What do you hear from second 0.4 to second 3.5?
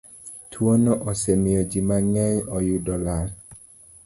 Twono osemiyo ji mang'eny oyudo lal.